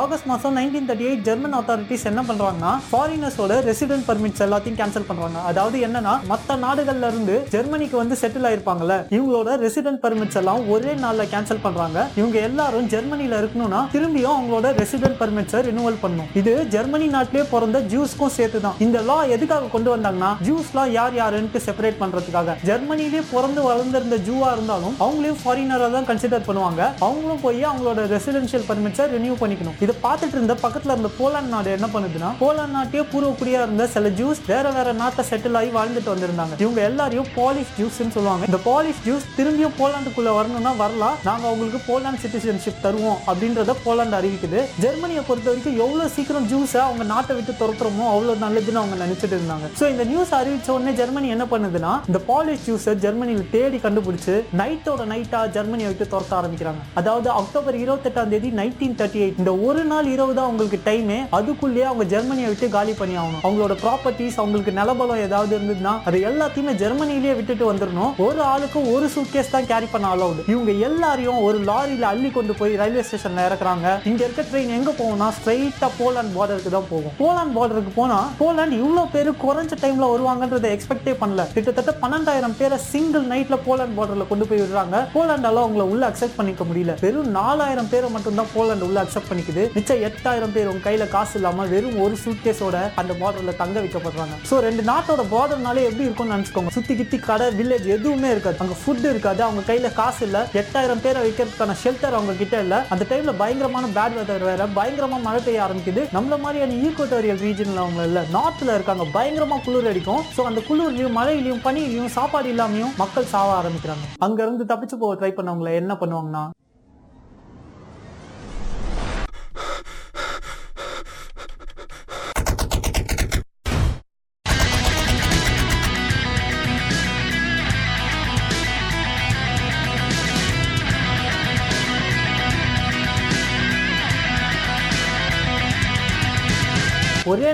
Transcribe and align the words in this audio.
August 0.00 0.28
மாதம் 0.30 0.56
nineteen 0.58 0.86
thirty 0.88 1.06
eight 1.08 1.24
German 1.28 1.56
authorities 1.58 2.06
என்ன 2.10 2.22
பண்ணுறாங்கன்னா 2.28 2.72
ஃபாரினர்ஸோட 2.90 3.58
ரெசிடென்ட் 3.68 4.06
பர்மிட்ஸ் 4.08 4.42
எல்லாத்தையும் 4.46 4.78
கேன்சல் 4.80 5.06
பண்ணுறாங்க 5.08 5.38
அதாவது 5.50 5.76
என்னன்னா 5.86 6.14
மற்ற 6.32 6.56
நாடுகள்ல 6.64 7.10
இருந்து 7.12 7.36
ஜெர்மனிக்கு 7.54 7.96
வந்து 8.02 8.16
செட்டில் 8.22 8.48
ஆயிருப்பாங்கல்ல 8.50 8.96
இவங்களோட 9.16 9.50
ரெசிடென்ட் 9.64 10.00
பர்மிட்ஸ் 10.04 10.38
எல்லாம் 10.40 10.62
ஒரே 10.74 10.94
நாளில் 11.04 11.30
கேன்சல் 11.34 11.62
பண்ணுறாங்க 11.66 11.98
இவங்க 12.20 12.36
எல்லாரும் 12.48 12.88
ஜெர்மனியில் 12.94 13.36
இருக்கணும்னா 13.40 13.82
திரும்பியும் 13.94 14.34
அவங்களோட 14.36 14.66
ரெசிடென்ட் 14.80 15.18
பர்மிட்ஸை 15.22 15.60
ரினுவல் 15.68 16.00
பண்ணணும். 16.02 16.30
இது 16.40 16.54
ஜெர்மனி 16.74 17.08
நாட்டிலே 17.16 17.44
பிறந்த 17.54 17.80
ஜூஸ்க்கும் 17.92 18.34
சேர்த்து 18.38 18.60
தான் 18.66 18.76
இந்த 18.86 18.98
லா 19.08 19.18
எதுக்காக 19.36 19.70
கொண்டு 19.76 19.90
வந்தாங்கன்னா 19.94 20.32
ஜூஸ்லாம் 20.48 20.92
யார் 20.98 21.16
யாருன்ட்டு 21.20 21.64
செப்பரேட் 21.68 22.00
பண்ணுறதுக்காக 22.02 22.56
ஜெர்மனிலே 22.70 23.22
பிறந்து 23.32 23.62
வளர்ந்திருந்த 23.68 24.18
ஜூவாக 24.28 24.54
இருந்தாலும் 24.56 24.94
அவங்களையும் 25.04 25.40
ஃபாரினராக 25.42 25.90
தான் 25.96 26.08
கன்சிடர் 26.10 26.46
பண்ணுவாங்க. 26.48 26.82
அவங்களும் 27.06 27.42
போய் 27.46 27.62
அவங்களோட 27.70 28.00
ரெசிடென்ஷியல் 28.16 28.68
பர்மிட்ஸை 28.70 29.06
ரினியூ 29.16 29.36
பண்ணிக்கணும். 29.42 29.76
இதை 29.86 29.96
பார்த்துட்டு 30.04 30.36
இருந்த 30.38 30.54
பக்கத்தில் 30.64 30.92
இருந்த 30.94 31.10
போலாந்து 31.18 31.52
நாடு 31.54 31.70
என்ன 31.78 31.88
பண்ணுதுன்னா 31.94 32.30
போலாந்து 32.42 32.76
நாட்டையே 32.76 33.02
பூர்வக்குடியா 33.12 33.58
இருந்த 33.66 33.84
சில 33.94 34.08
ஜூஸ் 34.20 34.40
வேற 34.52 34.66
வேற 34.76 34.88
நாட்டை 35.02 35.22
செட்டில் 35.30 35.58
ஆகி 35.58 35.70
வாழ்ந்துட்டு 35.76 36.10
வந்திருந்தாங்க. 36.12 36.54
இவங்க 36.62 36.80
எல்லாரையும் 36.90 37.28
பாலிஷ் 37.36 37.74
ஜூஸ்னு 37.78 38.14
சொல்லுவாங்க. 38.16 38.44
இந்த 38.50 38.58
பாலிஷ் 38.68 39.02
ஜூஸ் 39.06 39.26
திரும்பியும் 39.36 39.76
போலாண்டுக்குள்ள 39.80 40.30
வரணும்னா 40.38 40.72
வரலாம். 40.82 41.16
நாங்க 41.28 41.44
அவங்களுக்கு 41.50 41.80
போலாந்து 41.90 42.22
சிட்டிசன்ஷிப் 42.24 42.80
தருவோம் 42.86 43.20
அப்படின்றத 43.30 43.76
போலாந்து 43.86 44.18
அறிவிக்குது. 44.20 44.60
ஜெர்மனியை 44.84 45.22
பொறுத்த 45.28 45.48
வரைக்கும் 45.50 45.78
எவ்வளவு 45.84 46.12
சீக்கிரம் 46.16 46.48
ஜூஸை 46.52 46.80
அவங்க 46.86 47.06
நாட்டை 47.12 47.36
விட்டு 47.38 47.54
துரத்துறோமோ 47.60 48.06
அவ்வளவு 48.14 48.42
நல்லதுன்னு 48.44 48.82
அவங்க 48.82 48.98
நினைச்சிட்டு 49.04 49.34
இருந்தாங்க. 49.38 49.68
சோ 49.80 49.84
இந்த 49.94 50.06
நியூஸ் 50.10 50.34
அறிவிச்ச 50.40 50.70
உடனே 50.76 50.94
ஜெர்மனி 51.02 51.30
என்ன 51.36 51.46
பண்ணுதுன்னா 51.52 51.92
இந்த 52.10 52.22
பாலிஷ் 52.30 52.66
ஜூஸை 52.68 52.94
ஜெர்மனியில் 53.06 53.46
தேடி 53.54 53.80
கண்டுபிடிச்சு 53.86 54.36
நைட்டோட 54.62 55.08
நைட்டா 55.14 55.42
ஜெர்மனியை 55.58 55.90
விட்டு 55.92 56.10
துரத்த 56.16 56.34
ஆரம்பிக்கிறாங்க. 56.40 56.82
அதாவது 57.02 57.30
அக்டோபர் 57.40 57.80
இருபத்தெட்டாம் 57.84 58.34
தேதி 58.34 58.50
நைன்டீன் 58.62 58.98
தேர்ட்டி 59.02 59.22
எயிட் 59.24 59.40
இந்த 59.44 59.54
ஒரு 59.68 59.75
நாள் 59.92 60.08
இரவு 60.14 60.32
தான் 60.38 60.50
உங்களுக்கு 60.50 60.78
டைமே 60.88 61.18
அதுக்குள்ளேயே 61.38 61.86
அவங்க 61.90 62.04
ஜெர்மனியை 62.12 62.48
விட்டு 62.50 62.66
காலி 62.76 62.92
பண்ணி 63.00 63.14
ஆகணும். 63.22 63.42
அவங்களோட 63.46 63.74
ப்ராப்பர்ட்டிஸ் 63.84 64.38
அவங்களுக்கு 64.42 64.72
நிலபலம் 64.78 65.22
ஏதாவது 65.26 65.52
இருந்ததுன்னா 65.56 65.92
அது 66.08 66.18
எல்லாத்தையுமே 66.30 66.74
ஜெர்மனிலேயே 66.82 67.34
விட்டுட்டு 67.38 67.64
வந்துடணும். 67.70 68.12
ஒரு 68.26 68.40
ஆளுக்கு 68.52 68.80
ஒரு 68.94 69.08
சூட்கேஸ் 69.14 69.52
தான் 69.54 69.68
கேரி 69.72 69.88
பண்ண 69.94 70.08
அலௌடு 70.16 70.44
இவங்க 70.52 70.72
எல்லாரையும் 70.88 71.40
ஒரு 71.46 71.58
லாரியில 71.70 72.06
அள்ளி 72.12 72.30
கொண்டு 72.36 72.54
போய் 72.60 72.78
ரயில்வே 72.82 73.04
ஸ்டேஷன்ல 73.08 73.46
இறக்குறாங்க. 73.48 73.86
இங்க 74.10 74.22
இருக்க 74.26 74.44
ட்ரெயின் 74.50 74.74
எங்க 74.78 74.90
போகும்னா 75.00 75.28
ஸ்ட்ரைட்டா 75.38 75.90
போலாண்ட் 76.00 76.34
பார்டருக்கு 76.38 76.72
தான் 76.76 76.88
போகும். 76.92 77.14
போலாந்து 77.22 77.56
பார்டருக்கு 77.58 77.94
போனா 78.00 78.18
போலாண்ட் 78.42 78.76
இவ்வளவு 78.80 79.12
பேர் 79.14 79.30
குறைஞ்ச 79.44 79.80
டைம்ல 79.84 80.10
வருவாங்கன்றதை 80.14 80.70
எக்ஸ்பெக்டே 80.76 81.14
பண்ணல. 81.22 81.44
கிட்டத்தட்ட 81.54 81.94
பன்னெண்டாயிரம் 82.04 82.56
பேரை 82.60 82.78
சிங்கிள் 82.90 83.26
நைட்ல 83.32 83.58
போலாண்ட் 83.66 83.96
பார்டர்ல 83.98 84.26
கொண்டு 84.32 84.46
போய் 84.48 84.62
விடுறாங்க. 84.62 84.96
போலாண்டால 85.16 85.62
அவங்கள 85.64 85.84
உள்ள 85.92 86.02
அக்செப்ட் 86.10 86.38
பண்ணிக்க 86.38 86.64
முடியல. 86.70 86.94
வெறும் 87.04 87.30
நாலாயிரம் 87.38 87.90
பேரை 87.92 88.10
மட்டும் 88.16 88.38
தான் 88.40 88.50
போலாண்ட் 88.56 88.86
உள்ள 88.88 88.98
அக்செப்ட் 89.04 89.30
பண்ணிக்குது. 89.30 89.55
மிச்சம் 89.74 90.02
எட்டாயிரம் 90.08 90.52
பேர் 90.54 90.70
உங்க 90.72 90.90
கையில 90.90 91.08
காசு 91.08 91.34
இல்லாம 91.34 91.64
வெறும் 91.64 92.00
ஒரு 92.00 92.16
சூட்கேஸோட 92.24 92.76
அந்த 93.00 93.12
பார்டர்ல 93.20 93.52
தங்க 93.56 93.80
வைக்கப்படுறாங்க. 93.80 94.34
சோ 94.50 94.58
ரெண்டு 94.66 94.82
நாட்டோட 94.82 95.22
பார்டர்னாலே 95.34 95.84
எப்படி 95.88 96.06
இருக்கும்னு 96.06 96.34
நினைச்சுக்கோங்க. 96.34 96.72
சுத்தி 96.76 96.96
கித்தி 96.96 97.18
கடை 97.18 97.46
வில்லேஜ் 97.46 97.86
எதுவுமே 97.96 98.30
இருக்காது. 98.30 98.56
அங்க 98.58 98.76
ஃபுட் 98.82 99.04
இருக்காது. 99.12 99.42
அவங்க 99.42 99.62
கையில 99.72 99.92
காசு 99.92 100.26
இல்ல. 100.26 100.48
எட்டாயிரம் 100.62 101.02
பேரை 101.04 101.20
வைக்கிறதுக்கான 101.26 101.76
ஷெல்டர் 101.84 102.16
அவங்க 102.18 102.32
கிட்ட 102.32 102.60
இல்ல. 102.60 102.86
அந்த 102.88 103.06
டைம்ல 103.10 103.34
பயங்கரமான 103.42 103.86
பேட் 103.98 104.16
வெதர் 104.18 104.46
வேற. 104.50 104.66
பயங்கரமா 104.78 105.20
மழை 105.22 105.40
பெய்ய 105.44 105.64
ஆரம்பிக்குது. 105.66 106.04
நம்மள 106.16 106.40
மாதிரியான 106.40 106.76
ஈக்குவட்டோரியல் 106.86 107.42
ரீஜன்ல 107.46 107.84
அவங்க 107.84 108.04
இல்ல. 108.04 108.22
நார்த்ல 108.32 108.74
இருக்காங்க. 108.74 109.06
பயங்கரமா 109.18 109.58
குளிர் 109.64 109.90
அடிக்கும். 109.92 110.22
சோ 110.36 110.42
அந்த 110.42 110.62
குளிர்லயும் 110.68 111.16
மழையிலயும் 111.20 111.64
பனியிலயும் 111.64 112.14
சாப்பாடு 112.18 112.52
இல்லாமையும் 112.52 112.94
மக்கள் 112.96 113.32
சாவ 113.34 113.62
ஆரம்பிக்கிறாங்க. 113.62 114.06
அங்க 114.18 114.42
இருந்து 114.42 114.64
தப்பிச்சு 114.74 114.96
போக 114.98 115.12
ட்ரை 115.20 115.32
பண்ணவங்கள 115.32 115.74
என்ன 115.74 115.94
பண்ணுவாங்கன்னா 115.94 116.44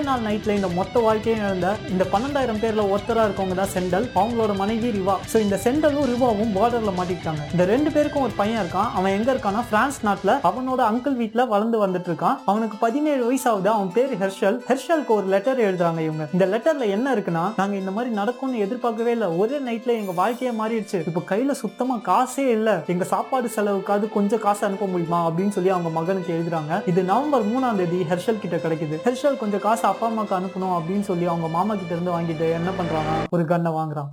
நாள் 0.07 0.23
நைட்ல 0.27 0.55
இந்த 0.59 0.69
மொத்த 0.77 0.99
வாழ்க்கையை 1.05 1.37
நடந்த 1.43 1.69
இந்த 1.93 2.03
பன்னெண்டாயிரம் 2.13 2.61
பேர்ல 2.63 2.83
ஒருத்தரா 2.93 3.23
இருக்கவங்க 3.27 3.55
தான் 3.59 3.71
செண்டல் 3.75 4.05
அவங்களோட 4.21 4.53
மனைவி 4.61 4.89
ரிவா. 4.97 5.15
ஸோ 5.31 5.37
இந்த 5.45 5.59
செண்டலும் 5.65 6.07
ரிவாவும் 6.11 6.53
பார்டர்ல 6.57 6.93
மாட்டிக்கிட்டாங்க. 6.99 7.43
இந்த 7.51 7.65
ரெண்டு 7.73 7.91
பேருக்கும் 7.95 8.25
ஒரு 8.27 8.33
பையன் 8.39 8.61
இருக்கான். 8.63 8.89
அவன் 8.97 9.15
எங்க 9.17 9.29
இருக்கானா 9.33 9.63
பிரான்ஸ் 9.71 9.99
நாட்டுல 10.07 10.33
அவனோட 10.49 10.81
அங்கிள் 10.91 11.17
வீட்டுல 11.21 11.47
வளர்ந்து 11.53 11.79
வந்துட்டு 11.85 12.09
இருக்கான் 12.11 12.37
அவனுக்கு 12.45 12.77
பதினேழு 12.85 13.23
வயசு 13.29 13.47
ஆகுது 13.51 13.69
அவன் 13.75 13.91
பேர் 13.97 14.13
ஹெர்ஷல். 14.23 14.57
ஹெர்ஷலுக்கு 14.69 15.13
ஒரு 15.19 15.27
லெட்டர் 15.35 15.63
எழுதுறாங்க 15.67 15.99
இவங்க. 16.07 16.27
இந்த 16.33 16.45
லெட்டர்ல 16.45 16.87
என்ன 16.97 17.15
இருக்குன்னா 17.15 17.45
நாங்க 17.61 17.75
இந்த 17.75 17.91
மாதிரி 17.91 18.13
நடக்கும்னு 18.21 18.63
எதிர்பார்க்கவே 18.65 19.11
இல்லை. 19.11 19.29
ஒரே 19.41 19.59
நைட்ல 19.69 19.97
எங்க 20.01 20.11
வாழ்க்கையே 20.21 20.53
மாறிடுச்சு. 20.61 21.01
இப்ப 21.11 21.23
கையில 21.31 21.51
சுத்தமா 21.63 21.97
காசே 22.09 22.47
இல்ல. 22.57 22.69
எங்க 22.87 23.03
சாப்பாடு 23.13 23.49
செலவுக்காவது 23.55 24.09
கொஞ்சம் 24.17 24.43
காசு 24.47 24.65
அனுப்ப 24.67 24.85
முடியுமா? 24.85 25.21
அப்படின்னு 25.29 25.55
சொல்லி 25.57 25.69
அவங்க 25.69 25.89
மகனுக்கு 25.99 26.33
எழுதுறாங்க. 26.37 26.81
இது 26.93 27.03
நவம்பர் 27.03 27.47
மூணாம் 27.53 27.79
தேதி 27.81 27.99
ஹெர்ஷல் 28.11 28.41
கிட்ட 28.43 28.57
கிடைக்குது. 28.65 28.97
ஹெர்ஷல் 29.07 29.37
கொஞ்சம் 29.43 29.63
காசு 29.67 29.83
அப்பா 29.93 30.07
அம்மாவுக்கு 30.07 30.37
அனுப்பணும் 30.39 30.75
அப்படின்னு 30.77 31.05
சொல்லி 31.09 31.25
அவங்க 31.31 31.47
மாமா 31.57 31.73
கிட்ட 31.75 31.91
இருந்து 31.95 32.15
வாங்கிட்டு 32.15 32.45
என்ன 32.59 32.69
பண்றாங்க? 32.77 33.11
ஒரு 33.35 33.45
கண்ணை 33.51 33.71
வாங்குறான். 33.71 34.09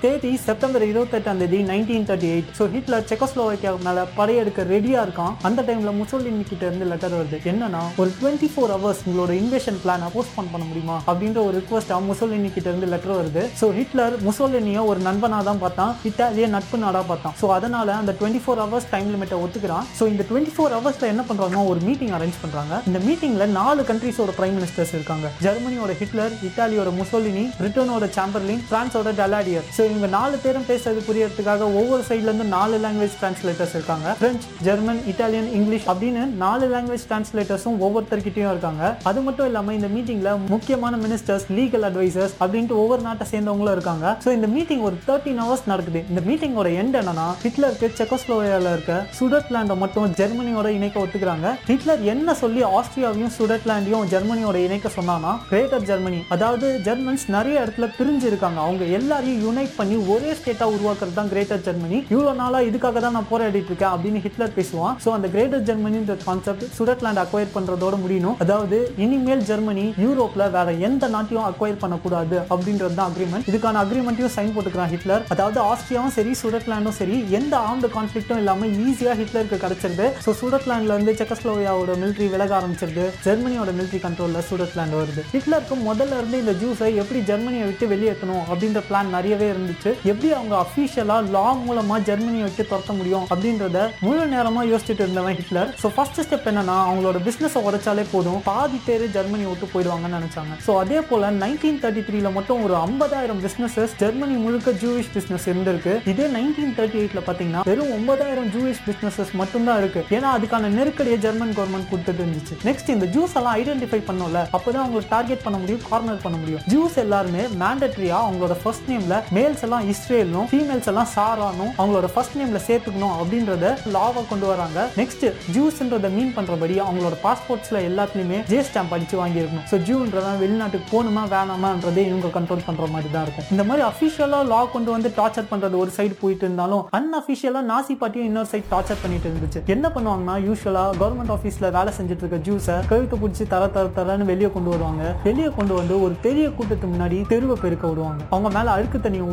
gente 0.00 0.09
தேதி 0.22 0.38
செப்டம்பர் 0.46 0.82
இருபத்தெட்டாம் 0.88 1.38
தேதி 1.40 1.58
nineteen 1.70 2.04
thirty 2.08 2.28
eight 2.32 2.48
so 2.56 2.64
Hitler 2.72 3.04
Czechoslovakia 3.10 3.70
மேல 3.84 4.00
படையெடுக்க 4.16 4.64
ரெடியா 4.72 4.98
இருக்கான். 5.06 5.34
அந்த 5.48 5.60
டைம்ல 5.68 5.90
முசோலினி 6.00 6.44
கிட்ட 6.50 6.64
இருந்து 6.68 6.86
லெட்டர் 6.90 7.14
வருது. 7.18 7.38
என்னன்னா 7.50 7.82
ஒரு 8.00 8.10
டுவெண்ட்டி 8.18 8.48
ஃபோர் 8.52 8.72
ஹவர்ஸ் 8.74 9.00
உங்களோட 9.06 9.34
இன்வேஷன் 9.42 9.78
பிளான் 9.82 10.04
போஸ்ட்போன் 10.16 10.50
பண்ண 10.54 10.64
முடியுமா? 10.70 10.96
அப்படின்ற 11.10 11.38
ஒரு 11.46 11.54
ரிக்வஸ்டா 11.60 11.98
முசோலினி 12.08 12.50
கிட்ட 12.56 12.68
இருந்து 12.72 12.90
லெட்டர் 12.94 13.14
வருது. 13.20 13.44
ஸோ 13.60 13.68
ஹிட்லர் 13.78 14.16
முசோலினியை 14.28 14.82
ஒரு 14.90 15.02
நண்பனாக 15.08 15.46
தான் 15.48 15.62
பார்த்தான். 15.64 15.94
இட்டாலிய 16.10 16.48
நட்பு 16.56 16.80
நாடா 16.84 17.02
பார்த்தான். 17.12 17.36
ஸோ 17.40 17.48
அதனால 17.56 17.94
அந்த 18.00 18.14
டுவெண்ட்டி 18.20 18.42
ஃபோர் 18.46 18.62
ஹவர்ஸ் 18.64 18.90
டைம் 18.94 19.08
லிமிட்டை 19.14 19.38
ஒத்துக்கிறான். 19.46 19.88
ஸோ 20.00 20.06
இந்த 20.12 20.26
டுவெண்ட்டி 20.32 20.54
ஃபோர் 20.58 20.76
ஹவர்ஸ்ல 20.78 21.08
என்ன 21.14 21.24
பண்றாங்கன்னா 21.30 21.64
ஒரு 21.72 21.82
மீட்டிங் 21.88 22.14
அரேஞ்ச் 22.18 22.40
பண்றாங்க. 22.44 22.82
இந்த 22.90 23.00
மீட்டிங்ல 23.08 23.48
நாலு 23.60 23.80
கண்ட்ரீஸோட 23.92 24.36
பிரைம் 24.40 24.56
மினிஸ்டர்ஸ் 24.60 24.94
இருக்காங்க. 24.98 25.32
ஜெர்மனியோட 25.46 25.98
ஹிட்லர் 26.02 26.36
இட்டாலியோட 26.50 26.92
முசோலினி 27.00 27.46
பிரிட்டனோட 27.62 28.04
சாம்பர்லின் 28.18 28.62
பிரான்ஸோட 28.70 29.16
டலாடியர் 29.22 29.66
ஸோ 29.78 29.80
இவங்க 29.90 30.06
நாலு 30.14 30.36
பேரும் 30.42 30.66
பேசுறது 30.68 31.00
புரியறதுக்காக 31.06 31.64
ஒவ்வொரு 31.80 32.02
சைட்ல 32.08 32.28
இருந்து 32.28 32.46
நாலு 32.54 32.76
லாங்குவேஜ் 32.84 33.16
டிரான்ஸ்லேட்டர்ஸ் 33.20 33.74
இருக்காங்க. 33.76 34.06
பிரெஞ்சு 34.20 34.46
ஜெர்மன் 34.66 35.00
இட்டாலியன் 35.10 35.50
இங்கிலீஷ் 35.58 35.86
அப்படின்னு 35.92 36.22
நாலு 36.42 36.66
லாங்குவேஜ் 36.74 37.04
டிரான்ஸ்லேட்டர்ஸும் 37.10 37.78
ஒவ்வொருத்தர்கிட்டயும் 37.86 38.52
இருக்காங்க. 38.54 38.82
அது 39.10 39.20
மட்டும் 39.26 39.48
இல்லாம 39.50 39.74
இந்த 39.78 39.88
மீட்டிங்ல 39.96 40.30
முக்கியமான 40.54 40.96
மினிஸ்டர்ஸ் 41.04 41.46
லீகல் 41.58 41.86
அட்வைசர்ஸ் 41.88 42.34
அப்படின்ட்டு 42.42 42.78
ஒவ்வொரு 42.82 43.04
நாட்டை 43.08 43.26
சேர்ந்தவங்களும் 43.32 43.76
இருக்காங்க. 43.76 44.14
ஸோ 44.24 44.30
இந்த 44.38 44.50
மீட்டிங் 44.56 44.84
ஒரு 44.88 44.98
தேர்ட்டின் 45.08 45.40
ஹவர்ஸ் 45.44 45.66
நடக்குது. 45.72 46.02
இந்த 46.12 46.22
மீட்டிங்கோட 46.28 46.70
எண்ட் 46.82 46.98
என்னன்னா 47.02 47.26
ஹிட்லருக்கு 47.44 47.90
செக்கோஸ்லோவியால 48.00 48.72
இருக்க 48.76 48.96
சுடர்லாண்டை 49.20 49.76
மட்டும் 49.84 50.16
ஜெர்மனியோட 50.22 50.68
இணைக்க 50.78 51.04
ஒத்துக்கிறாங்க. 51.04 51.54
ஹிட்லர் 51.70 52.04
என்ன 52.14 52.34
சொல்லி 52.42 52.62
ஆஸ்திரியாவையும் 52.78 53.34
சுடர்லாண்டையும் 53.38 54.08
ஜெர்மனியோட 54.14 54.56
இணைக்க 54.66 54.88
சொன்னானா 54.98 55.34
கிரேட்டர் 55.50 55.86
ஜெர்மனி 55.92 56.20
அதாவது 56.36 56.66
ஜெர்மன்ஸ் 56.88 57.26
நிறைய 57.36 57.64
இடத்துல 57.64 57.88
பிரிஞ்சு 57.98 58.26
இருக்காங்க 58.30 58.60
அவங்க 58.66 58.84
எல்லாரையும் 58.98 59.42
யுனைட் 59.46 59.74
பண்ணி 59.78 59.96
ஒரே 60.14 60.30
ஸ்டேட்டா 60.38 60.66
உருவாக்குறது 60.74 61.16
தான் 61.18 61.30
கிரேட்டர் 61.32 61.62
ஜெர்மனி 61.66 61.98
இவ்வளோ 62.14 62.32
நாளா 62.42 62.60
இதுக்காக 62.68 63.00
தான் 63.04 63.16
நான் 63.18 63.28
போராடிட்டு 63.32 63.70
இருக்கேன் 63.72 63.92
அப்படின்னு 63.94 64.22
ஹிட்லர் 64.26 64.54
பேசுவான். 64.58 64.94
ஸோ 65.04 65.08
அந்த 65.16 65.28
கிரேட்டர் 65.34 65.64
ஜெர்மனின்ற 65.68 66.16
கான்செப்ட் 66.26 66.64
சுடட்லாண்ட் 66.78 67.22
அக்வயர் 67.24 67.54
பண்றதோட 67.56 67.96
முடியணும். 68.04 68.36
அதாவது 68.44 68.78
இனிமேல் 69.04 69.44
ஜெர்மனி 69.50 69.86
யூரோப்ல 70.04 70.50
வேற 70.56 70.68
எந்த 70.88 71.04
நாட்டையும் 71.14 71.46
அக்வயர் 71.50 71.80
பண்ணக்கூடாது 71.84 72.36
அப்படின்றது 72.54 72.94
தான் 73.00 73.10
அக்ரிமெண்ட் 73.12 73.48
இதுக்கான 73.52 73.80
அக்ரிமெண்ட்டையும் 73.84 74.34
சைன் 74.36 74.54
போட்டுக்கிறான் 74.56 74.92
ஹிட்லர். 74.94 75.24
அதாவது 75.34 75.60
ஆஸ்திரியாவும் 75.70 76.14
சரி 76.18 76.32
சுடட்லாண்டும் 76.42 76.98
சரி 77.00 77.16
எந்த 77.38 77.54
ஆர்ம்டு 77.68 77.90
கான்ஃபிளிக்டும் 77.96 78.40
இல்லாமல் 78.42 78.72
ஈஸியாக 78.86 79.16
ஹிட்லருக்கு 79.22 79.62
கிடைச்சிருது. 79.64 80.08
ஸோ 80.26 80.32
சுடட்லாண்டில் 80.40 80.94
இருந்து 80.96 81.14
செக்கஸ்லோவியாவோட 81.20 81.98
மிலிட்ரி 82.02 82.28
விலக 82.34 82.54
ஆரம்பிச்சிருது. 82.60 83.06
ஜெர்மனியோட 83.26 83.70
மிலிட்ரி 83.78 84.00
கண்ட்ரோலில் 84.06 84.46
சுடட்லாண்ட் 84.50 84.98
வருது. 85.00 85.24
ஹிட்லருக்கு 85.34 85.76
முதல்ல 85.88 86.18
இருந்து 86.20 86.40
இந்த 86.44 86.54
ஜூஸை 86.62 86.90
எப்படி 87.02 87.20
ஜெர்மனியை 87.30 87.66
விட்டு 87.68 87.86
வெளியேற்றணும் 87.94 88.44
அப்படின்ற 88.50 88.82
பிளான் 88.88 89.14
நிறையவே 89.16 89.48
இருந்துச்சு. 89.54 89.89
எப்படி 90.10 90.28
அவங்க 90.38 90.54
அஃபீஷியலா 90.64 91.16
லா 91.34 91.44
மூலமா 91.66 91.96
ஜெர்மனியை 92.08 92.44
விட்டு 92.46 92.64
துரத்த 92.72 92.92
முடியும் 93.00 93.26
அப்படின்றத 93.32 93.78
முழு 94.06 94.24
நேரமா 94.34 94.62
யோசிச்சுட்டு 94.72 95.02
இருந்தவன் 95.04 95.38
ஹிட்லர். 95.40 95.70
ஸோ 95.82 95.90
ஃபர்ஸ்ட் 95.96 96.20
ஸ்டெப் 96.26 96.48
என்னன்னா 96.52 96.76
அவங்களோட 96.86 97.18
பிசினஸ் 97.28 97.56
உடைச்சாலே 97.66 98.04
போதும். 98.14 98.40
பாதி 98.50 98.80
பேர் 98.86 99.04
ஜெர்மனி 99.16 99.44
விட்டு 99.50 99.68
போயிடுவாங்கன்னு 99.72 100.18
நினைச்சாங்க. 100.18 100.54
ஸோ 100.66 100.74
அதே 100.82 101.00
போல 101.10 101.30
நைன்டீன் 101.42 101.80
தேர்ட்டி 101.84 102.04
த்ரீல 102.08 102.30
மட்டும் 102.38 102.62
ஒரு 102.66 102.76
ஐம்பதாயிரம் 102.86 103.42
பிசினஸஸ் 103.46 103.94
ஜெர்மனி 104.02 104.36
முழுக்க 104.44 104.74
ஜூவிஷ் 104.82 105.12
பிசினஸ் 105.16 105.46
இருந்திருக்கு. 105.52 105.94
இதே 106.12 106.26
நைன்டீன் 106.36 106.74
தேர்ட்டி 106.78 107.00
எயிட்ல 107.02 107.22
பாத்தீங்கன்னா 107.28 107.64
வெறும் 107.70 107.92
ஒன்பதாயிரம் 107.98 108.48
ஜூவிஷ் 108.54 108.82
பிசினஸஸ் 108.88 109.32
மட்டும் 109.42 109.66
தான் 109.70 109.80
இருக்கு. 109.82 110.02
ஏன்னா 110.16 110.28
அதுக்கான 110.38 110.72
நெருக்கடியை 110.78 111.18
ஜெர்மன் 111.26 111.54
கவர்மெண்ட் 111.58 111.90
கொடுத்துட்டு 111.92 112.22
இருந்துச்சு. 112.24 112.56
நெக்ஸ்ட் 112.68 112.92
இந்த 112.96 113.08
ஜூஸ் 113.16 113.36
எல்லாம் 113.40 113.56
ஐடென்டிஃபை 113.62 114.00
பண்ணல 114.10 114.44
அப்பதான் 114.56 114.84
அவங்களுக்கு 114.84 115.14
டார்கெட் 115.16 115.44
பண்ண 115.46 115.56
முடியும் 115.62 115.84
கார்னர் 115.90 116.24
பண்ண 116.24 116.36
முடியும். 116.42 116.62
ஜூஸ் 116.74 116.96
எல்லாருமே 117.04 117.44
மேண்டட்ரியா 117.62 118.18
அவங்களோட 118.26 118.54
ஃபர்ஸ்ட் 118.62 118.88
நேம்ல 118.90 119.16
மேல்ஸ் 119.36 119.64
எல்லாம் 119.66 119.79
இஸ்ரேலும் 119.92 120.46
ஃபீமேல்ஸ் 120.50 120.88
எல்லாம் 120.92 121.10
சாரானும் 121.14 121.72
அவங்களோட 121.78 122.08
ஃபர்ஸ்ட் 122.14 122.36
நேம்ல 122.40 122.60
சேர்த்துக்கணும் 122.68 123.14
அப்படின்றத 123.18 123.72
லாவை 123.96 124.22
கொண்டு 124.32 124.46
வராங்க. 124.52 124.78
நெக்ஸ்ட் 125.00 125.24
ஜூஸ்ன்றத 125.54 126.10
மீன் 126.16 126.32
பண்றபடி 126.36 126.76
அவங்களோட 126.86 127.16
பாஸ்போர்ட்ஸ்ல 127.24 127.80
எல்லாத்துலயுமே 127.88 128.38
ஜே 128.52 128.60
ஸ்டாம்ப் 128.68 128.94
அடிச்சு 128.96 129.16
வாங்கியிருக்கணும். 129.22 129.66
ஸோ 129.72 129.78
ஜூன்றதான் 129.88 130.38
வெளிநாட்டுக்கு 130.44 130.88
போகணுமா 130.94 131.24
வேணாமான்றதே 131.34 132.04
இவங்க 132.10 132.30
கண்ட்ரோல் 132.36 132.66
பண்ற 132.68 132.86
மாதிரி 132.94 133.10
தான் 133.14 133.24
இருக்கும். 133.26 133.48
இந்த 133.54 133.64
மாதிரி 133.70 133.84
அஃபிஷியலா 133.90 134.40
லா 134.52 134.60
கொண்டு 134.74 134.90
வந்து 134.96 135.12
டார்ச்சர் 135.20 135.50
பண்றது 135.52 135.80
ஒரு 135.82 135.92
சைடு 135.98 136.14
போயிட்டு 136.22 136.44
இருந்தாலும் 136.48 136.84
அன்அஃபிஷியலா 137.00 137.62
நாசி 137.72 137.96
பாட்டியும் 138.02 138.28
இன்னொரு 138.30 138.50
சைடு 138.52 138.66
டார்ச்சர் 138.74 139.02
பண்ணிட்டு 139.04 139.28
இருந்துச்சு. 139.30 139.62
என்ன 139.76 139.86
பண்ணுவாங்கன்னா 139.96 140.36
யூஸ்வலா 140.48 140.84
கவர்மெண்ட் 141.02 141.34
ஆஃபீஸ்ல 141.36 141.70
வேலை 141.78 141.92
செஞ்சுட்டு 141.98 142.24
இருக்க 142.24 142.40
ஜூஸை 142.48 142.76
கழுத்து 142.92 143.16
பிடிச்சி 143.22 143.46
தர 143.54 143.68
தர 143.76 143.86
தரன்னு 143.98 144.30
வெளியே 144.32 144.50
கொண்டு 144.56 144.70
வருவாங்க. 144.74 145.04
வெளியே 145.28 145.50
கொண்டு 145.58 145.74
வந்து 145.80 145.94
ஒரு 146.04 146.14
பெரிய 146.26 146.46
கூட்டத்துக்கு 146.56 146.92
முன்னாடி 146.94 147.18
தெருவை 147.32 147.56
பெருக்க 147.64 147.84
விடுவாங்க. 147.90 148.22
அவங்க 148.34 148.48
மேல 148.56 148.70
அழுக்கு 148.76 148.98
தண்ணியை 149.04 149.24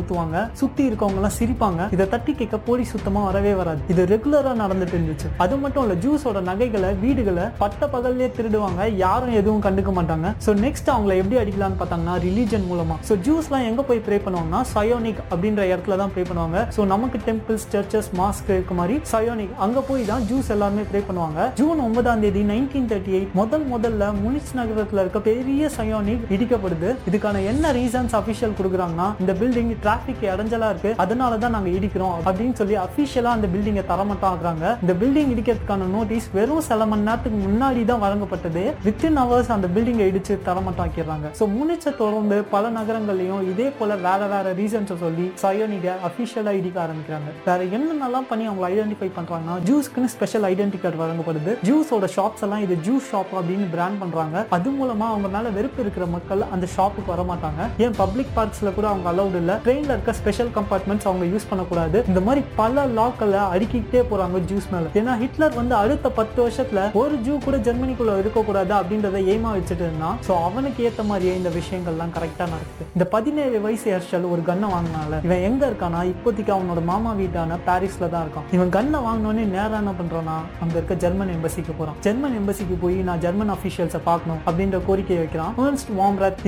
சுத்தி 0.60 0.82
இருக்கவங்க 0.88 1.20
எல்லாம் 1.20 1.36
சிரிப்பாங்க. 1.38 1.82
இதை 1.96 2.06
தட்டி 2.14 2.34
கேட்க 2.40 2.56
போலீஸ் 2.68 2.92
சுத்தமா 2.94 3.20
வரவே 3.28 3.52
வராது. 3.60 3.80
இது 3.92 4.02
ரெகுலரா 4.14 4.52
நடந்துட்டு 4.62 4.96
இருந்துச்சு. 4.98 5.28
அது 5.44 5.56
மட்டும் 5.64 5.84
இல்ல 5.84 5.96
ஜூஸோட 6.04 6.40
நகைகளை 6.50 6.90
வீடுகளை 7.04 7.46
பட்ட 7.62 7.88
பகல்லே 7.94 8.28
திருடுவாங்க. 8.38 8.80
யாரும் 9.04 9.34
எதுவும் 9.40 9.64
கண்டுக்க 9.66 9.92
மாட்டாங்க. 9.98 10.28
சோ 10.46 10.50
நெக்ஸ்ட் 10.64 10.90
அவங்கள 10.94 11.14
எப்படி 11.22 11.38
அடிக்கலாம்னு 11.42 11.78
பார்த்தாங்கன்னா 11.82 12.16
ரிலீஜன் 12.26 12.66
மூலமா. 12.70 12.96
சோ 13.08 13.16
ஜூஸ்லாம் 13.28 13.66
எங்க 13.70 13.82
போய் 13.90 14.02
ப்ரே 14.08 14.18
பண்ணுவாங்கன்னா 14.26 14.62
சயோனிக் 14.74 15.22
அப்படின்ற 15.32 15.62
இடத்துல 15.72 15.96
தான் 16.02 16.12
ப்ரே 16.14 16.24
பண்ணுவாங்க. 16.30 16.58
சோ 16.76 16.80
நமக்கு 16.94 17.20
டெம்பிள்ஸ் 17.28 17.66
சர்ச்சஸ் 17.74 18.10
மாஸ்க் 18.20 18.50
இருக்க 18.56 18.74
மாதிரி 18.80 18.96
சயோனிக் 19.12 19.54
அங்க 19.66 19.78
போய் 19.90 20.04
தான் 20.12 20.24
ஜூஸ் 20.30 20.50
எல்லாருமே 20.56 20.84
ப்ரே 20.90 21.02
பண்ணுவாங்க. 21.08 21.48
ஜூன் 21.60 21.80
ஒன்பதாம் 21.86 22.22
தேதி 22.24 22.42
நைன்டீன் 22.52 22.88
தேர்ட்டி 22.92 23.14
எயிட் 23.18 23.34
முதல் 23.40 23.66
முதல்ல 23.74 24.12
முனிச் 24.24 24.52
நகரத்துல 24.60 25.02
இருக்க 25.04 25.20
பெரிய 25.30 25.70
சயோனிக் 25.78 26.26
இடிக்கப்படுது. 26.36 26.90
இதுக்கான 27.10 27.42
என்ன 27.52 27.72
ரீசன்ஸ் 27.78 28.16
அபிஷியல் 28.20 28.56
கொடுக்குறாங்கன்னா 28.58 29.08
இந்த 29.22 29.32
பில்டிங் 29.40 29.72
டிராபிக் 29.84 30.17
இடைஞ்சலா 30.32 30.68
இருக்கு. 30.72 30.90
அதனால 31.04 31.38
தான் 31.42 31.54
நாங்க 31.56 31.70
இடிக்கிறோம் 31.78 32.14
அப்படின்னு 32.26 32.56
சொல்லி 32.60 32.76
அபிஷியலா 32.86 33.32
அந்த 33.36 33.48
பில்டிங்கை 33.54 33.84
தரமட்டம் 33.92 34.30
ஆகுறாங்க. 34.32 34.64
இந்த 34.82 34.94
பில்டிங் 35.02 35.32
இடிக்கிறதுக்கான 35.34 35.88
நோட்டீஸ் 35.96 36.28
வெறும் 36.36 36.64
சில 36.68 36.86
மணி 36.92 37.06
நேரத்துக்கு 37.08 37.38
முன்னாடி 37.46 37.82
தான் 37.90 38.02
வழங்கப்பட்டது. 38.04 38.64
வித்தின் 38.86 39.20
ஹவர்ஸ் 39.22 39.52
அந்த 39.56 39.68
பில்டிங்கை 39.76 40.06
இடிச்சு 40.12 40.36
தரமட்டம் 40.48 40.84
ஆக்கிடுறாங்க. 40.86 41.26
ஸோ 41.40 41.46
முனிச்சை 41.56 41.92
தொடர்ந்து 42.02 42.38
பல 42.54 42.70
நகரங்களையும் 42.78 43.42
இதே 43.52 43.68
போல 43.78 43.96
வேற 44.06 44.20
வேற 44.34 44.46
ரீசன்ஸை 44.60 44.96
சொல்லி 45.04 45.26
சயோனிக 45.42 45.96
அபிஷியலா 46.10 46.54
இடிக்க 46.60 46.76
ஆரம்பிக்கிறாங்க. 46.86 47.28
வேற 47.48 47.60
என்னென்னலாம் 47.76 48.28
பண்ணி 48.30 48.46
அவங்க 48.50 48.64
ஐடென்டிஃபை 48.72 49.10
பண்றாங்கன்னா 49.18 49.56
ஜூஸ்க்குன்னு 49.68 50.12
ஸ்பெஷல் 50.16 50.46
ஐடென்டி 50.52 50.80
கார்டு 50.82 51.02
வழங்கப்படுது. 51.04 51.52
ஜூஸோட 51.68 52.08
ஷாப்ஸ் 52.16 52.44
எல்லாம் 52.46 52.62
இது 52.66 52.74
ஜூஸ் 52.86 53.08
ஷாப் 53.12 53.32
அப்படின்னு 53.38 53.66
பிராண்ட் 53.74 54.00
பண்றாங்க. 54.02 54.44
அது 54.56 54.70
மூலமா 54.78 55.06
அவங்க 55.12 55.28
மேல 55.36 55.50
வெறுப்பு 55.58 55.80
இருக்கிற 55.84 56.06
மக்கள் 56.16 56.42
அந்த 56.54 56.66
ஷாப்புக்கு 56.76 57.12
வர 57.14 57.22
மாட்டாங்க 57.30 57.60
ஏன் 57.84 57.96
பப்ளிக் 58.02 58.32
பார்க்ஸ்ல 58.38 58.72
கூட 58.78 58.86
அவங்க 58.92 59.08
அலௌட் 59.12 59.36
இல்ல. 59.40 59.54
ட்ரெயின்ல 59.66 59.92
இருக்க 59.96 60.07
ஸ்பெஷல் 60.20 60.50
கம்பார்ட்மெண்ட்ஸ் 60.56 61.06
அவங்க 61.08 61.24
யூஸ் 61.32 61.48
பண்ணக்கூடாது. 61.50 61.98
இந்த 62.10 62.20
மாதிரி 62.26 62.42
பல 62.60 62.86
லாக்களை 62.98 63.42
அடுக்கிக்கிட்டே 63.54 64.02
போறாங்க 64.10 64.42
ஜூஸ் 64.50 64.68
மேல. 64.74 64.90
ஏன்னா 65.00 65.14
ஹிட்லர் 65.22 65.56
வந்து 65.60 65.74
அடுத்த 65.82 66.06
பத்து 66.18 66.38
வருஷத்துல 66.44 66.82
ஒரு 67.02 67.14
ஜூ 67.26 67.34
கூட 67.46 67.56
ஜெர்மனிக்குள்ள 67.68 68.14
இருக்கக்கூடாது 68.22 68.74
அப்படின்றத 68.80 69.22
எய்மா 69.32 69.52
வச்சுட்டு 69.56 69.84
இருந்தான். 69.86 70.18
ஸோ 70.28 70.32
அவனுக்கு 70.48 70.86
ஏத்த 70.90 71.04
மாதிரியே 71.10 71.34
இந்த 71.40 71.52
விஷயங்கள்லாம் 71.58 72.12
கரெக்டா 72.16 72.44
நடக்குது. 72.54 72.86
இந்த 72.96 73.06
பதினேழு 73.14 73.56
வயசு 73.66 73.88
ஹர்ஷல் 73.94 74.26
ஒரு 74.32 74.44
கன்னை 74.50 74.70
வாங்கினால 74.74 75.20
இவன் 75.26 75.44
எங்க 75.48 75.62
இருக்கானா? 75.70 76.02
இப்போதைக்கு 76.12 76.54
அவனோட 76.56 76.82
மாமா 76.90 77.12
வீட்டான 77.22 77.58
பாரிஸ்ல 77.68 78.10
தான் 78.14 78.24
இருக்கான். 78.26 78.46
இவன் 78.58 78.72
கன்னை 78.76 79.00
வாங்கினோடனே 79.08 79.46
நேரம் 79.56 79.78
என்ன 79.82 79.94
பண்றானா 80.00 80.36
அங்க 80.62 80.74
இருக்க 80.78 80.94
ஜெர்மன் 81.04 81.32
எம்பசிக்கு 81.36 81.74
போறான். 81.80 81.98
ஜெர்மன் 82.06 82.36
எம்பசிக்கு 82.40 82.78
போய் 82.84 82.96
நான் 83.08 83.22
ஜெர்மன் 83.24 83.52
அபிஷியல்ஸை 83.56 84.00
பார்க்கணும் 84.10 84.40
அப்படின்ற 84.48 84.78
கோரிக்கையை 84.88 85.20
வைக்கிறான். 85.22 85.54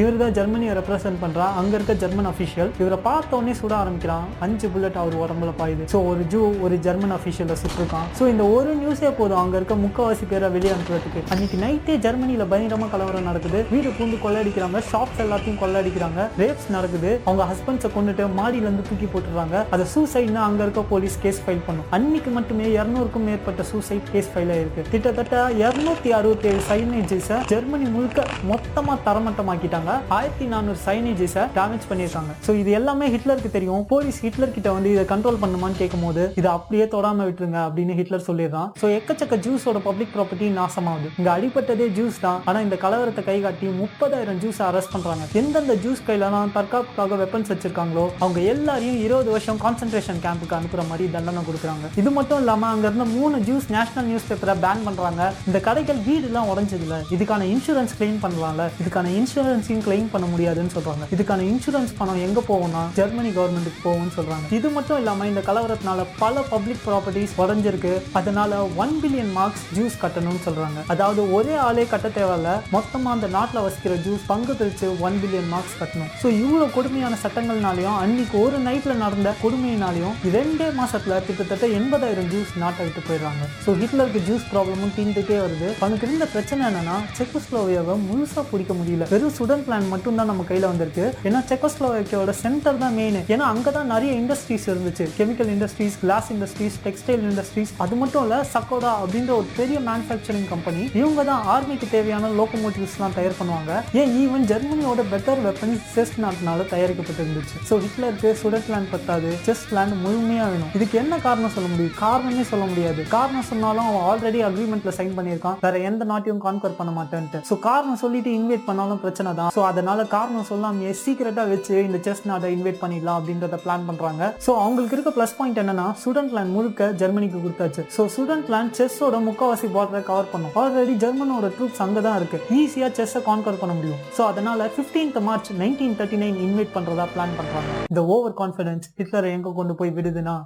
இவர் 0.02 0.20
தான் 0.22 0.34
ஜெர்மனியை 0.38 0.74
ரெப்ரசென்ட் 0.80 1.20
பண்றான் 1.24 1.54
அங்க 1.60 1.72
இருக்க 1.78 1.94
ஜெர்மன் 2.02 2.28
அபிஷியல் 2.32 2.70
இவரை 2.82 2.98
பார்த்த 3.08 3.38
உடனே 3.50 3.60
சுட 3.60 3.74
ஆரம்பிக்கிறான். 3.82 4.26
அஞ்சு 4.44 4.66
புல்லட் 4.72 4.98
அவர் 5.02 5.14
உடம்புல 5.22 5.50
பாயுது. 5.60 5.84
ஸோ 5.92 5.98
ஒரு 6.10 6.22
ஜூ 6.32 6.40
ஒரு 6.64 6.74
ஜெர்மன் 6.86 7.14
அபிஷியலை 7.16 7.54
சுட்டிருக்கான் 7.62 8.06
ஸோ 8.18 8.24
இந்த 8.32 8.44
ஒரு 8.56 8.70
நியூஸே 8.80 9.10
போதும். 9.18 9.40
அங்க 9.42 9.54
இருக்க 9.60 9.74
முக்கவாசி 9.84 10.24
பேரை 10.32 10.48
வெளியே 10.56 10.72
அனுப்புறதுக்கு. 10.74 11.20
அன்னைக்கு 11.34 11.56
நைட்டே 11.64 11.94
ஜெர்மனியில 12.04 12.44
பயங்கரமா 12.52 12.86
கலவரம் 12.92 13.26
நடக்குது. 13.30 13.60
வீடு 13.72 13.90
பூந்து 13.96 14.18
கொள்ளடிக்கிறாங்க 14.24 14.80
ஷாப்ஸ் 14.90 15.22
எல்லாத்தையும் 15.24 15.58
கொள்ளடிக்கிறாங்க 15.62 16.26
ரேப்ஸ் 16.42 16.68
நடக்குது. 16.76 17.10
அவங்க 17.26 17.46
ஹஸ்பண்ட்ஸை 17.52 17.90
கொண்டுட்டு 17.96 18.26
மாடியில 18.40 18.68
இருந்து 18.68 18.84
தூக்கி 18.90 19.08
போட்டுறாங்க 19.14 19.64
அதை 19.76 19.86
சூசைட்னா 19.94 20.44
அங்க 20.50 20.62
இருக்க 20.66 20.84
போலீஸ் 20.92 21.16
கேஸ் 21.24 21.42
ஃபைல் 21.46 21.64
பண்ணும். 21.68 21.88
அன்னைக்கு 21.98 22.32
மட்டுமே 22.38 22.68
இருநூறுக்கும் 22.78 23.26
மேற்பட்ட 23.30 23.66
சூசைட் 23.72 24.12
கேஸ் 24.12 24.30
ஃபைல் 24.34 24.54
ஆயிருக்கு. 24.56 24.84
கிட்டத்தட்ட 24.94 25.42
இருநூத்தி 25.64 26.12
அறுபத்தி 26.20 26.48
ஏழு 26.52 26.62
சைனேஜஸை 26.70 27.40
ஜெர்மனி 27.54 27.88
முழுக்க 27.96 28.28
மொத்தமா 28.52 28.96
தரமட்டமாக்கிட்டாங்க. 29.08 29.90
ஆயிரத்தி 30.20 30.48
நானூறு 30.54 30.80
சைனேஜஸை 30.86 31.44
டேமேஜ் 31.58 31.90
பண்ணியிருக்காங்க. 31.90 32.32
ஸோ 32.46 32.50
இது 32.62 32.70
எல்லாமே 32.80 33.06
ஹிட்லர் 33.16 33.39
ஹிட்லருக்கு 33.40 33.58
தெரியும். 33.58 33.84
போலீஸ் 33.90 34.18
ஹிட்லர் 34.24 34.54
கிட்ட 34.54 34.68
வந்து 34.76 34.88
இதை 34.94 35.04
கண்ட்ரோல் 35.12 35.38
பண்ணுமான்னு 35.42 35.76
கேட்கும்போது 35.80 36.22
இதை 36.40 36.48
அப்படியே 36.56 36.84
தொடாம 36.94 37.24
விட்டுருங்க 37.26 37.58
அப்படின்னு 37.66 37.94
ஹிட்லர் 38.00 38.24
சொல்லிடுறான். 38.26 38.68
ஸோ 38.80 38.86
எக்கச்சக்க 38.96 39.36
ஜூஸோட 39.44 39.78
பப்ளிக் 39.86 40.12
ப்ராப்பர்ட்டி 40.16 40.46
நாசமாகுது. 40.58 41.08
இங்க 41.18 41.30
அடிப்பட்டதே 41.36 41.86
ஜூஸ் 41.98 42.18
தான். 42.24 42.38
ஆனா 42.50 42.58
இந்த 42.66 42.76
கலவரத்தை 42.84 43.22
கை 43.28 43.36
காட்டி 43.44 43.68
முப்பதாயிரம் 43.82 44.40
ஜூஸ் 44.42 44.60
அரெஸ்ட் 44.68 44.92
பண்றாங்க. 44.94 45.26
எந்தெந்த 45.40 45.76
ஜூஸ் 45.84 46.02
கையிலலாம் 46.08 46.52
தற்காப்புக்காக 46.56 47.18
வெப்பன்ஸ் 47.22 47.52
வச்சிருக்காங்களோ 47.52 48.04
அவங்க 48.22 48.40
எல்லாரையும் 48.54 48.98
இருபது 49.06 49.30
வருஷம் 49.34 49.60
கான்சன்ட்ரேஷன் 49.64 50.20
கேம்புக்கு 50.26 50.56
அனுப்புற 50.58 50.84
மாதிரி 50.90 51.06
தண்டனை 51.16 51.44
கொடுக்குறாங்க. 51.48 51.88
இது 52.02 52.12
மட்டும் 52.18 52.40
இல்லாம 52.44 52.68
அங்க 52.74 52.86
இருந்த 52.90 53.08
மூணு 53.16 53.38
ஜூஸ் 53.48 53.70
நேஷனல் 53.76 54.08
நியூஸ் 54.10 54.28
பேப்பரை 54.32 54.56
பேன் 54.66 54.84
பண்றாங்க. 54.88 55.22
இந்த 55.48 55.60
கடைகள் 55.70 56.02
வீடு 56.10 56.26
எல்லாம் 56.32 56.50
உடஞ்சதுல 56.54 57.00
இதுக்கான 57.16 57.48
இன்சூரன்ஸ் 57.54 57.96
கிளைம் 58.00 58.20
பண்ணலாம்ல. 58.26 58.68
இதுக்கான 58.84 59.14
இன்சூரன்ஸையும் 59.20 59.84
கிளைம் 59.88 60.12
பண்ண 60.14 60.28
முடியாதுன்னு 60.34 60.76
சொல்றாங்க. 60.76 61.04
இதுக்கான 61.16 61.40
இன்சூரன்ஸ் 61.54 61.96
பணம் 62.02 62.22
எங்க 62.28 62.40
போகும்னா 62.52 62.84
ஜெர்மனி 63.00 63.28
கவர்மெண்ட்டுக்கு 63.38 63.80
போகும்னு 63.86 64.14
சொல்றாங்க. 64.18 64.46
இது 64.58 64.68
மட்டும் 64.76 64.98
இல்லாம 65.02 65.26
இந்த 65.30 65.42
கலவரத்தினால 65.48 66.06
பல 66.22 66.44
பப்ளிக் 66.52 66.82
ப்ராப்பர்ட்டிஸ் 66.86 67.34
உடஞ்சிருக்கு 67.42 67.92
அதனால 68.20 68.60
ஒன் 68.82 68.94
பில்லியன் 69.02 69.32
மார்க்ஸ் 69.38 69.64
ஜூஸ் 69.76 69.98
கட்டணும்னு 70.04 70.42
சொல்றாங்க. 70.46 70.78
அதாவது 70.94 71.20
ஒரே 71.38 71.54
ஆளே 71.66 71.86
கட்ட 71.92 72.10
தேவையில்ல. 72.18 72.50
மொத்தமா 72.76 73.10
அந்த 73.16 73.30
நாட்டில் 73.36 73.64
வசிக்கிற 73.66 73.94
ஜூஸ் 74.06 74.24
பங்கு 74.30 74.54
பிரித்து 74.60 74.88
ஒன் 75.06 75.18
பில்லியன் 75.22 75.50
மார்க்ஸ் 75.54 75.76
கட்டணும். 75.80 76.10
ஸோ 76.22 76.26
இவ்வளவு 76.42 76.74
கொடுமையான 76.76 77.18
சட்டங்கள்னாலையும் 77.24 77.98
அன்னைக்கு 78.02 78.36
ஒரு 78.44 78.58
நைட்டில் 78.68 79.02
நடந்த 79.04 79.34
கொடுமையினாலையும் 79.44 80.16
ரெண்டே 80.36 80.68
மாசத்துல 80.80 81.20
கிட்டத்தட்ட 81.28 81.66
எண்பதாயிரம் 81.80 82.30
ஜூஸ் 82.34 82.52
நாட்டை 82.64 82.84
விட்டு 82.86 83.02
போயிடுறாங்க. 83.08 83.42
ஸோ 83.64 83.72
ஹிட்லருக்கு 83.82 84.22
ஜூஸ் 84.28 84.46
ப்ராப்ளமும் 84.52 84.94
தீர்ந்துட்டே 84.98 85.38
வருது. 85.44 85.68
அவனுக்கு 85.82 86.06
இருந்த 86.08 86.28
பிரச்சனை 86.34 86.64
என்னன்னா 86.70 86.96
செக்கோஸ்லோவியாவை 87.18 87.96
முழுசா 88.08 88.42
பிடிக்க 88.52 88.72
முடியல. 88.80 89.06
வெறும் 89.12 89.36
சுடன் 89.38 89.64
பிளான் 89.66 89.90
மட்டும் 89.94 90.18
தான் 90.20 90.30
நம்ம 90.32 90.44
கையில் 90.50 90.70
வந்திருக்கு. 90.70 91.06
ஏன்னா 91.28 91.42
செக்கோஸ்லோவியாவோட 91.50 92.34
சென்டர் 92.42 92.82
தான் 92.84 92.96
மெயின் 93.00 93.19
ஏன்னா 93.34 93.44
அங்கதான் 93.52 93.90
நிறைய 93.94 94.12
இண்டஸ்ட்ரீஸ் 94.20 94.66
இருந்துச்சு. 94.72 95.06
Chemical 95.18 95.50
industries 95.54 95.96
glass 96.02 96.28
industries 96.34 96.76
textile 96.86 97.24
industries 97.30 97.72
அது 97.84 97.94
மட்டும் 98.02 98.24
இல்ல 98.26 98.36
சக்கோடா 98.54 98.92
அப்படின்ற 99.02 99.32
ஒரு 99.40 99.48
பெரிய 99.58 99.78
மேனுஃபேக்சரிங் 99.88 100.48
கம்பெனி 100.52 100.82
இவங்க 101.00 101.24
தான் 101.30 101.44
ஆர்மிக்கு 101.54 101.88
தேவையான 101.94 102.30
லோக்கோமோட்டிவ்ஸ்லாம் 102.40 103.16
தயார் 103.18 103.38
பண்ணுவாங்க. 103.40 103.72
ஏன் 104.00 104.12
ஈவன் 104.22 104.46
ஜெர்மனியோட 104.52 105.04
பெட்டர் 105.12 105.42
வெப்பன்ஸ் 105.46 105.84
செஸ் 105.94 106.14
நாட்டினால 106.24 106.66
தயாரிக்கப்பட்டு 106.74 107.22
இருந்துச்சு 107.24 107.56
ஸோ 107.70 107.80
ஹிட்லருக்கு 107.84 108.32
சுடர்லாண்ட் 108.42 108.92
பத்தாது. 108.94 109.30
செஸ் 109.46 109.64
லேண்ட் 109.76 109.96
முழுமையா 110.04 110.46
வேணும். 110.52 110.72
இதுக்கு 110.78 110.98
என்ன 111.02 111.18
காரணம் 111.26 111.54
சொல்ல 111.56 111.68
முடியும்? 111.72 111.96
காரணமே 112.04 112.44
சொல்ல 112.52 112.64
முடியாது. 112.72 113.00
காரணம் 113.16 113.48
சொன்னாலும் 113.50 113.86
அவன் 113.88 114.04
ஆல்ரெடி 114.10 114.42
அக்ரிமெண்ட்ல 114.48 114.92
சைன் 114.98 115.16
பண்ணியிருக்கான். 115.18 115.58
வேற 115.66 115.78
எந்த 115.90 116.04
நாட்டையும் 116.12 116.42
கான்கர் 116.46 116.78
பண்ண 116.78 116.92
மாட்டேன்ட்டு. 116.98 117.40
ஸோ 117.48 117.56
காரணம் 117.68 118.00
சொல்லிட்டு 118.04 118.30
இன்வைட் 118.38 118.66
பண்ணாலும் 118.68 119.02
பிரச்சனை 119.04 119.30
தான் 119.40 119.52
ஸோ 119.56 119.62
அதனால 119.70 120.06
காரணம் 120.16 120.48
சொல்லாம 120.50 120.92
சீக்கிரட்டா 121.02 121.44
வச்சு 121.52 121.74
இந்த 121.88 121.98
செஸ் 122.06 122.22
நாட்டை 122.30 122.48
இன்வைட் 122.56 122.80
பண்ணிடலாம். 122.82 123.09
அப்படின்றத 123.18 123.58
பிளான் 123.64 123.86
பண்றாங்க. 123.88 124.22
ஸோ 124.46 124.50
அவங்களுக்கு 124.64 124.96
இருக்க 124.96 125.12
ப்ளஸ் 125.16 125.34
பாயிண்ட் 125.38 125.60
என்னன்னா 125.62 125.86
சுடன் 126.02 126.30
பிளான் 126.32 126.52
முழுக்க 126.56 126.90
ஜெர்மனிக்கு 127.02 127.40
கொடுத்தாச்சு. 127.44 127.84
ஸோ 127.96 128.04
ஸ்டூடெண்ட் 128.14 128.46
பிளான் 128.48 128.70
செஸ்ஸோட 128.78 129.18
முக்கவாசி 129.28 129.70
பார்டரை 129.76 130.02
கவர் 130.10 130.30
பண்ணும். 130.34 130.54
ஆல்ரெடி 130.62 130.94
ஜெர்மனோட 131.04 131.50
ட்ரூப்ஸ் 131.56 131.82
அங்கே 131.86 132.02
தான் 132.08 132.18
இருக்கு. 132.20 132.40
ஈஸியா 132.60 132.90
செஸ்ஸை 133.00 133.22
கான்கர் 133.30 133.60
பண்ண 133.64 133.74
முடியும். 133.80 134.00
ஸோ 134.18 134.22
அதனால 134.30 134.70
fifteenth 134.76 135.20
March 135.30 135.50
nineteen 135.64 135.98
thirty 136.00 136.20
nine 136.24 136.38
invite 136.46 136.74
பண்றதா 136.78 137.06
பிளான் 137.16 137.36
பண்றாங்க. 137.40 137.70
இந்த 137.92 138.04
ஓவர் 138.16 138.38
கான்ஃபிடன்ஸ் 138.42 138.88
ஹிட்லரை 139.00 139.30
எங்க 139.38 139.52
கொண்டு 139.60 139.76
போய் 139.80 139.94
விடுதுன்னா 139.98 140.36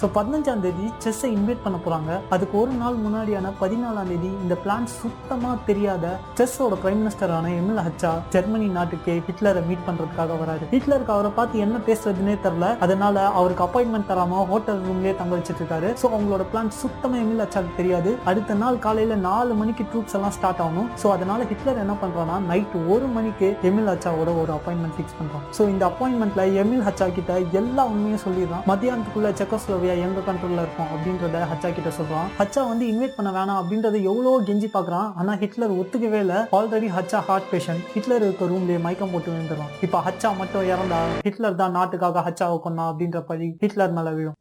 ஸோ 0.00 0.06
பதினஞ்சாம் 0.16 0.60
தேதி 0.64 0.84
செஸ்ஸை 1.04 1.28
இன்வைட் 1.36 1.62
பண்ண 1.62 1.76
போகிறாங்க 1.84 2.10
அதுக்கு 2.34 2.54
ஒரு 2.60 2.72
நாள் 2.80 2.98
முன்னாடியான 3.04 3.50
பதினாலாம் 3.62 4.10
தேதி 4.10 4.28
இந்த 4.42 4.54
பிளான் 4.64 4.84
சுத்தமாக 4.98 5.54
தெரியாத 5.68 6.04
செஸ்ஸோட 6.38 6.74
பிரைம் 6.82 7.00
மினிஸ்டரான 7.02 7.50
எமில் 7.60 7.80
ஹச்சா 7.86 8.12
ஜெர்மனி 8.34 8.68
நாட்டுக்கு 8.76 9.14
ஹிட்லரை 9.28 9.62
மீட் 9.68 9.82
பண்ணுறதுக்காக 9.86 10.36
வராரு. 10.42 10.64
ஹிட்லருக்கு 10.74 11.12
அவரை 11.14 11.30
பார்த்து 11.38 11.62
என்ன 11.64 11.78
பேசுறதுனே 11.88 12.34
தெரில 12.44 12.68
அதனால 12.86 13.24
அவருக்கு 13.40 13.64
அப்பாயின்மெண்ட் 13.66 14.08
தராம 14.12 14.44
ஹோட்டல் 14.52 14.80
ரூம்லேயே 14.86 15.14
தங்க 15.22 15.34
வச்சுட்டு 15.38 15.60
இருக்காரு. 15.62 15.90
ஸோ 16.02 16.06
அவங்களோட 16.12 16.46
பிளான் 16.52 16.70
சுத்தமாக 16.82 17.22
எமில் 17.24 17.42
ஹச்சாக்கு 17.44 17.74
தெரியாது. 17.80 18.12
அடுத்த 18.32 18.58
நாள் 18.62 18.78
காலையில் 18.86 19.16
நாலு 19.28 19.56
மணிக்கு 19.62 19.88
ட்ரூப்ஸ் 19.90 20.16
எல்லாம் 20.20 20.36
ஸ்டார்ட் 20.38 20.62
ஆகணும். 20.66 20.88
ஸோ 21.02 21.08
அதனால 21.16 21.50
ஹிட்லர் 21.50 21.82
என்ன 21.86 21.96
பண்ணுறான்னா 22.04 22.38
நைட் 22.52 22.78
ஒரு 22.94 23.08
மணிக்கு 23.16 23.50
எமில் 23.70 23.92
ஹச்சாவோட 23.94 24.30
ஒரு 24.44 24.54
அப்பாயின்மெண்ட் 24.58 24.96
ஃபிக்ஸ் 24.98 25.18
பண்ணுறான் 25.18 25.44
ஸோ 25.58 25.68
இந்த 25.74 25.84
அப்பாயின்மெண்ட்ல 25.90 26.46
எமில் 26.64 26.86
ஹச்சா 26.90 27.10
கிட்ட 27.18 27.42
எல்லா 27.62 27.84
உண்மையும் 27.92 28.24
சொல்லிடுறான். 28.28 28.64
மத்தியானத்துக்குள்ள 28.72 29.34
செக்கோஸ்லோவியா 29.42 29.86
எங்க 30.06 30.20
கண்ட்ரோல்ல 30.28 30.64
இருக்கும் 30.64 30.90
அப்படின்றத 30.94 31.42
ஹச்சா 31.50 31.68
கிட்ட 31.76 31.90
சொல்றான். 31.98 32.28
ஹச்சா 32.40 32.62
வந்து 32.70 32.86
இன்வைட் 32.92 33.16
பண்ண 33.18 33.30
வேணாம் 33.36 33.60
அப்படின்றத 33.62 33.96
எவ்வளோ 34.10 34.32
கெஞ்சி 34.48 34.70
பாக்குறான். 34.76 35.08
ஆனா 35.20 35.34
ஹிட்லர் 35.42 35.76
ஒத்துக்கவே 35.80 36.20
இல்லை. 36.24 36.40
Already 36.58 36.90
Hacha 36.96 37.20
heart 37.28 37.48
patient 37.52 37.86
Hitler 37.94 38.24
இருக்க 38.26 38.50
ரூம்லயே 38.52 38.80
மயக்கம் 38.86 39.14
போட்டு 39.14 39.32
விழுந்துடும் 39.32 39.72
இப்போ 39.86 40.00
ஹச்சா 40.08 40.32
மட்டும் 40.42 40.68
இறந்தா 40.72 41.00
ஹிட்லர் 41.28 41.62
தான் 41.62 41.76
நாட்டுக்காக 41.78 42.24
ஹச்சாவை 42.28 42.58
கொன்னா 42.66 42.86
அப்படின்ற 42.92 43.20
பழி 43.30 43.48
ஹிட்லர் 43.64 43.96
மேல 43.98 44.10
விழும். 44.18 44.38